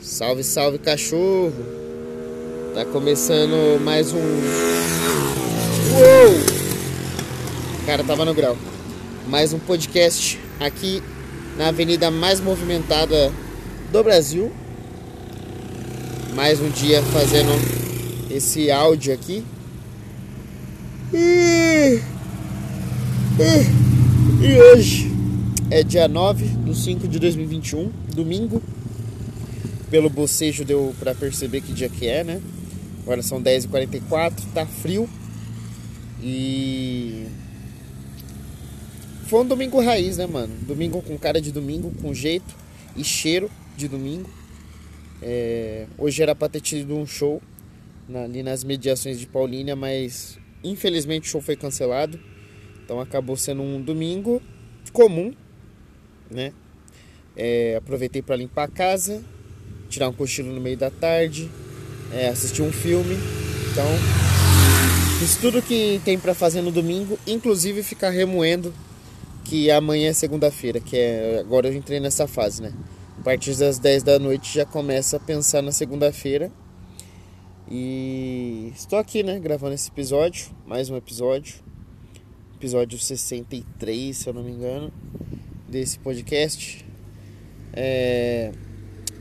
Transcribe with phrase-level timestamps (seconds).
[0.00, 1.52] Salve, salve cachorro!
[2.74, 4.18] Tá começando mais um.
[5.94, 6.34] Uou!
[7.86, 8.58] Cara tava no grau.
[9.26, 11.02] Mais um podcast aqui
[11.56, 13.32] na avenida mais movimentada
[13.90, 14.52] do Brasil.
[16.34, 17.50] Mais um dia fazendo
[18.30, 19.42] esse áudio aqui.
[21.12, 22.00] E,
[23.40, 25.10] e, e hoje
[25.70, 28.62] é dia 9 de 5 de 2021, domingo.
[29.90, 32.42] Pelo bocejo deu pra perceber que dia que é, né?
[33.02, 35.08] Agora são 10h44, tá frio.
[36.20, 37.26] E.
[39.28, 40.52] Foi um domingo raiz, né, mano?
[40.62, 42.54] Domingo com cara de domingo, com jeito
[42.96, 44.28] e cheiro de domingo.
[45.22, 45.86] É...
[45.96, 47.40] Hoje era pra ter tido um show
[48.24, 52.18] ali nas mediações de Paulínia, mas infelizmente o show foi cancelado.
[52.84, 54.42] Então acabou sendo um domingo
[54.92, 55.32] comum,
[56.28, 56.52] né?
[57.36, 57.76] É...
[57.76, 59.24] Aproveitei para limpar a casa,
[59.96, 61.50] tirar um cochilo no meio da tarde,
[62.12, 63.16] é, assistir um filme.
[63.72, 63.86] Então,
[65.18, 68.74] fiz tudo que tem para fazer no domingo, inclusive ficar remoendo
[69.42, 72.74] que amanhã é segunda-feira, que é agora eu entrei nessa fase, né?
[73.18, 76.52] A partir das 10 da noite já começa a pensar na segunda-feira.
[77.68, 81.54] E estou aqui, né, gravando esse episódio, mais um episódio.
[82.54, 84.92] Episódio 63, se eu não me engano,
[85.68, 86.84] desse podcast.
[87.72, 88.52] É...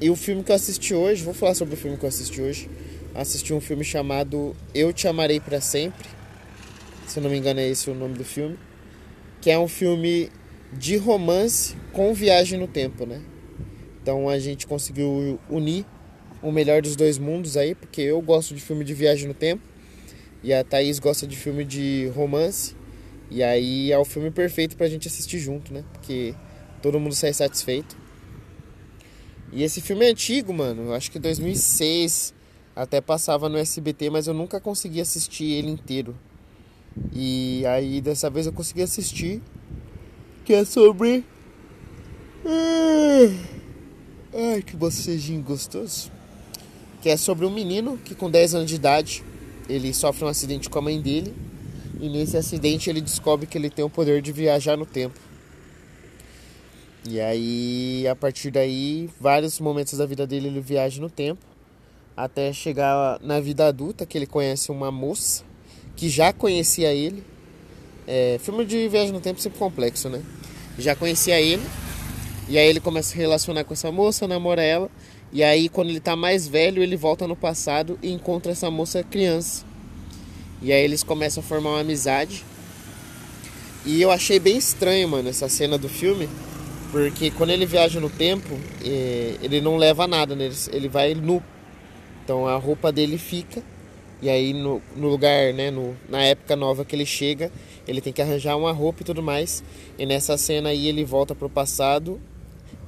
[0.00, 2.40] E o filme que eu assisti hoje, vou falar sobre o filme que eu assisti
[2.40, 2.70] hoje.
[3.14, 6.08] Assisti um filme chamado Eu Te Amarei para Sempre.
[7.06, 8.58] Se eu não me engano, é esse o nome do filme.
[9.42, 10.30] Que é um filme
[10.72, 13.20] de romance com viagem no tempo, né?
[14.02, 15.84] Então a gente conseguiu unir
[16.40, 19.62] o melhor dos dois mundos aí, porque eu gosto de filme de viagem no tempo
[20.42, 22.74] e a Thaís gosta de filme de romance.
[23.30, 25.84] E aí é o filme perfeito pra gente assistir junto, né?
[25.92, 26.34] Porque
[26.80, 27.96] todo mundo sai satisfeito.
[29.52, 30.84] E esse filme é antigo, mano.
[30.84, 32.32] Eu acho que 2006
[32.74, 36.16] até passava no SBT, mas eu nunca consegui assistir ele inteiro.
[37.12, 39.40] E aí dessa vez eu consegui assistir.
[40.44, 41.24] Que é sobre.
[44.32, 46.10] Ai, que bocejinho gostoso.
[47.02, 49.24] Que é sobre um menino que com 10 anos de idade
[49.68, 51.34] ele sofre um acidente com a mãe dele.
[52.00, 55.18] E nesse acidente ele descobre que ele tem o poder de viajar no tempo.
[57.08, 61.40] E aí, a partir daí, vários momentos da vida dele ele viaja no tempo,
[62.14, 65.42] até chegar na vida adulta, que ele conhece uma moça
[65.96, 67.24] que já conhecia ele.
[68.06, 70.22] É, filme de viagem no tempo sempre complexo, né?
[70.78, 71.62] Já conhecia ele,
[72.48, 74.90] e aí ele começa a se relacionar com essa moça, namora ela,
[75.32, 79.02] e aí quando ele tá mais velho, ele volta no passado e encontra essa moça
[79.02, 79.64] criança.
[80.60, 82.44] E aí eles começam a formar uma amizade.
[83.86, 86.28] E eu achei bem estranho, mano, essa cena do filme
[86.90, 90.50] porque quando ele viaja no tempo, é, ele não leva nada, né?
[90.72, 91.42] ele vai nu.
[92.24, 93.62] Então a roupa dele fica.
[94.22, 97.50] E aí no, no lugar, né, no, na época nova que ele chega,
[97.88, 99.62] ele tem que arranjar uma roupa e tudo mais.
[99.98, 102.20] E nessa cena aí ele volta pro passado.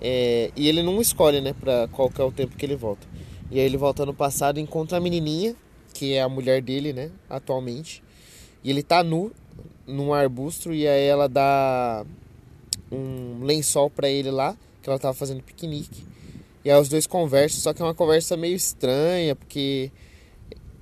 [0.00, 3.06] É, e ele não escolhe, né, pra qual que é o tempo que ele volta.
[3.50, 5.54] E aí ele volta no passado e encontra a menininha,
[5.94, 8.02] que é a mulher dele, né, atualmente.
[8.64, 9.30] E ele tá nu,
[9.86, 12.04] num arbusto, e aí ela dá
[12.92, 16.04] um lençol para ele lá, que ela tava fazendo piquenique.
[16.64, 19.90] E aí os dois conversam, só que é uma conversa meio estranha, porque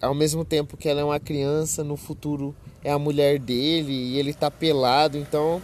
[0.00, 2.54] ao mesmo tempo que ela é uma criança, no futuro
[2.84, 5.60] é a mulher dele e ele tá pelado, então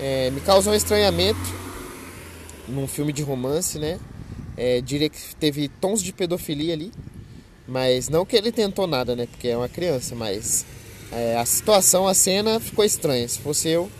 [0.00, 1.38] é, me causou um estranhamento
[2.66, 4.00] num filme de romance, né?
[4.56, 6.90] É, diria que teve tons de pedofilia ali,
[7.68, 9.26] mas não que ele tentou nada, né?
[9.26, 10.64] Porque é uma criança, mas
[11.12, 13.28] é, a situação, a cena ficou estranha.
[13.28, 13.90] Se fosse eu,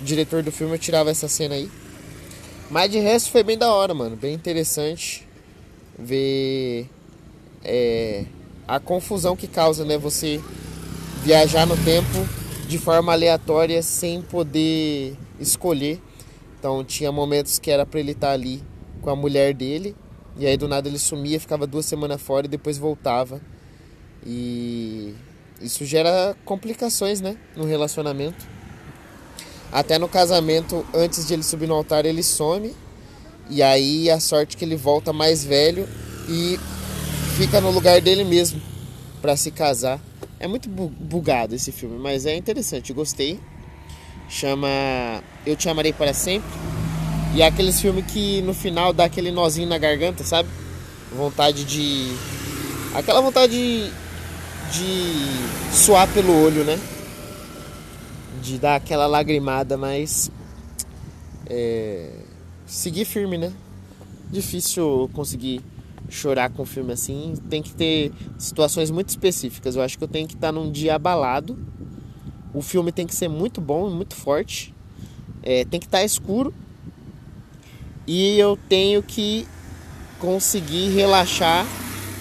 [0.00, 1.70] diretor do filme, eu tirava essa cena aí.
[2.70, 4.16] Mas de resto foi bem da hora, mano.
[4.16, 5.26] Bem interessante
[5.98, 6.88] ver
[7.64, 8.24] é,
[8.66, 9.96] a confusão que causa, né?
[9.98, 10.40] Você
[11.22, 12.26] viajar no tempo
[12.68, 16.00] de forma aleatória sem poder escolher.
[16.58, 18.62] Então tinha momentos que era para ele estar tá ali
[19.00, 19.94] com a mulher dele
[20.38, 23.40] e aí do nada ele sumia, ficava duas semanas fora e depois voltava.
[24.24, 25.14] E
[25.60, 28.46] isso gera complicações, né, no relacionamento.
[29.72, 32.74] Até no casamento, antes de ele subir no altar, ele some.
[33.48, 35.88] E aí a sorte que ele volta mais velho
[36.28, 36.58] e
[37.36, 38.60] fica no lugar dele mesmo
[39.20, 40.00] para se casar.
[40.38, 43.40] É muito bugado esse filme, mas é interessante, gostei.
[44.28, 44.68] Chama
[45.46, 46.50] Eu Te Amarei para Sempre.
[47.34, 50.48] E é aqueles filmes que no final dá aquele nozinho na garganta, sabe?
[51.14, 52.10] Vontade de.
[52.94, 53.90] Aquela vontade de,
[54.72, 56.78] de suar pelo olho, né?
[58.42, 60.30] De dar aquela lagrimada, mas
[61.46, 62.10] é,
[62.66, 63.52] seguir firme, né?
[64.30, 65.62] Difícil conseguir
[66.08, 67.34] chorar com o filme assim.
[67.48, 69.76] Tem que ter situações muito específicas.
[69.76, 71.58] Eu acho que eu tenho que estar num dia abalado.
[72.52, 74.74] O filme tem que ser muito bom, muito forte.
[75.42, 76.52] É, tem que estar escuro.
[78.06, 79.46] E eu tenho que
[80.18, 81.66] conseguir relaxar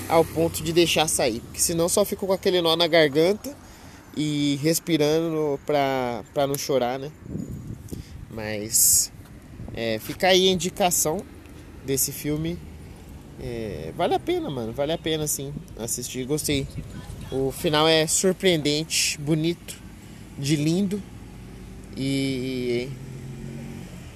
[0.10, 1.40] ao ponto de deixar sair.
[1.40, 3.56] Porque senão só fico com aquele nó na garganta
[4.16, 7.12] e respirando pra, pra não chorar, né?
[8.30, 9.12] Mas
[9.74, 11.22] é, fica aí a indicação
[11.86, 12.58] desse filme.
[13.42, 14.72] É, vale a pena, mano.
[14.72, 16.26] Vale a pena sim assistir.
[16.26, 16.68] Gostei.
[17.32, 19.76] O final é surpreendente, bonito,
[20.38, 21.02] de lindo
[21.98, 22.90] e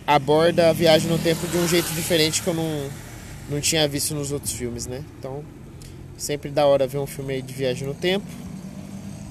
[0.06, 2.90] aborda a viagem no tempo de um jeito diferente que eu não,
[3.50, 5.04] não tinha visto nos outros filmes, né?
[5.18, 5.44] Então,
[6.18, 8.26] sempre da hora ver um filme de viagem no tempo.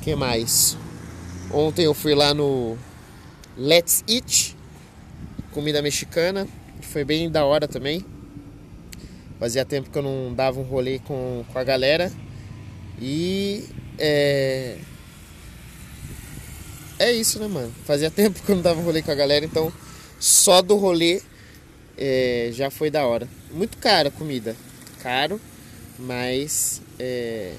[0.08, 0.75] Que mais?
[1.52, 2.78] Ontem eu fui lá no
[3.58, 4.56] Let's Eat,
[5.52, 6.49] comida mexicana,
[6.81, 8.02] foi bem da hora também.
[9.38, 12.10] Fazia tempo que eu não dava um rolê com, com a galera.
[12.99, 13.66] E
[13.99, 14.78] é.
[16.99, 17.70] É isso, né, mano?
[17.84, 19.70] Fazia tempo que eu não dava um rolê com a galera, então
[20.19, 21.20] só do rolê
[21.99, 23.28] é, já foi da hora.
[23.50, 24.56] Muito caro a comida.
[25.02, 25.38] Caro,
[25.99, 27.52] mas é,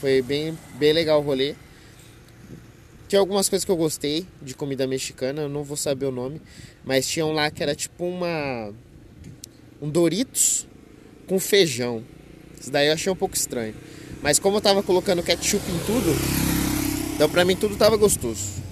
[0.00, 1.54] foi bem, bem legal o rolê.
[3.08, 6.40] Tinha algumas coisas que eu gostei de comida mexicana, eu não vou saber o nome,
[6.84, 8.72] mas tinha um lá que era tipo uma
[9.80, 10.66] um Doritos
[11.26, 12.02] com feijão.
[12.58, 13.74] Isso daí eu achei um pouco estranho.
[14.22, 16.12] Mas como eu tava colocando ketchup em tudo,
[17.14, 18.62] então pra mim tudo tava gostoso.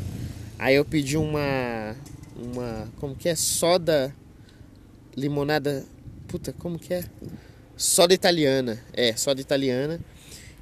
[0.58, 1.96] Aí eu pedi uma.
[2.36, 2.88] Uma.
[2.98, 3.34] Como que é?
[3.34, 4.14] Soda.
[5.16, 5.84] Limonada.
[6.26, 7.04] Puta, como que é?
[7.76, 8.82] Soda italiana.
[8.92, 10.00] É, soda italiana.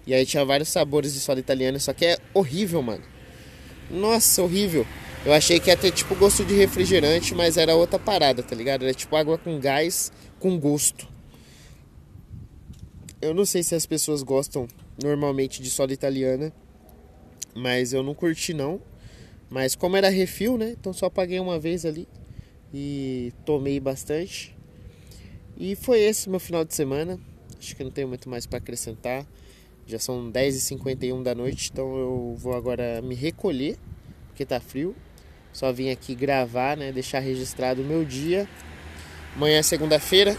[0.06, 3.02] E aí tinha vários sabores de soda italiana, só que é horrível, mano.
[3.93, 4.87] Nossa, horrível.
[5.25, 8.85] Eu achei que ia ter tipo gosto de refrigerante, mas era outra parada, tá ligado?
[8.85, 10.11] Era tipo água com gás
[10.41, 11.06] com gosto.
[13.21, 14.67] Eu não sei se as pessoas gostam
[15.00, 16.50] normalmente de soda italiana,
[17.55, 18.81] mas eu não curti não.
[19.50, 20.71] Mas como era refil, né?
[20.71, 22.09] Então só paguei uma vez ali
[22.73, 24.56] e tomei bastante.
[25.59, 27.21] E foi esse meu final de semana.
[27.59, 29.27] Acho que não tenho muito mais para acrescentar.
[29.93, 33.77] Já são 10h51 da noite, então eu vou agora me recolher,
[34.29, 34.97] porque tá frio.
[35.53, 36.91] Só vim aqui gravar, né?
[36.91, 38.49] Deixar registrado o meu dia.
[39.37, 40.35] Amanhã é segunda-feira,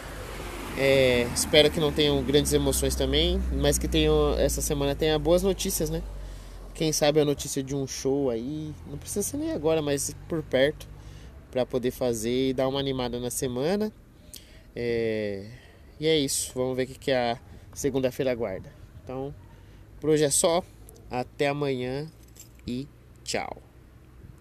[0.75, 5.43] é, espero que não tenham grandes emoções também, mas que tenham, essa semana tenha boas
[5.43, 6.01] notícias, né?
[6.73, 10.41] Quem sabe a notícia de um show aí, não precisa ser nem agora, mas por
[10.41, 10.87] perto,
[11.51, 13.93] para poder fazer e dar uma animada na semana.
[14.75, 15.45] É,
[15.99, 17.37] e é isso, vamos ver o que, que a
[17.71, 18.73] segunda-feira aguarda.
[19.03, 19.33] Então,
[20.03, 20.61] por hoje é só,
[21.09, 22.11] até amanhã
[22.67, 22.85] e
[23.23, 23.72] tchau.